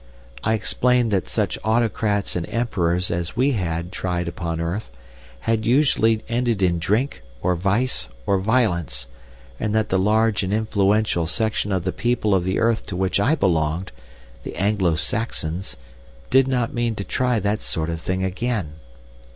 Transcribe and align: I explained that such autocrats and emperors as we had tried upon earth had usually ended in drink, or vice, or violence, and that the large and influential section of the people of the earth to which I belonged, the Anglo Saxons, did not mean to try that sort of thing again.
I 0.43 0.55
explained 0.55 1.11
that 1.11 1.29
such 1.29 1.59
autocrats 1.63 2.35
and 2.35 2.49
emperors 2.49 3.11
as 3.11 3.35
we 3.37 3.51
had 3.51 3.91
tried 3.91 4.27
upon 4.27 4.59
earth 4.59 4.89
had 5.41 5.63
usually 5.67 6.23
ended 6.27 6.63
in 6.63 6.79
drink, 6.79 7.21
or 7.43 7.53
vice, 7.53 8.09
or 8.25 8.39
violence, 8.39 9.05
and 9.59 9.75
that 9.75 9.89
the 9.89 9.99
large 9.99 10.41
and 10.41 10.51
influential 10.51 11.27
section 11.27 11.71
of 11.71 11.83
the 11.83 11.91
people 11.93 12.33
of 12.33 12.45
the 12.45 12.57
earth 12.57 12.83
to 12.87 12.95
which 12.95 13.19
I 13.19 13.35
belonged, 13.35 13.91
the 14.41 14.55
Anglo 14.55 14.95
Saxons, 14.95 15.77
did 16.31 16.47
not 16.47 16.73
mean 16.73 16.95
to 16.95 17.03
try 17.03 17.37
that 17.37 17.61
sort 17.61 17.91
of 17.91 18.01
thing 18.01 18.23
again. 18.23 18.77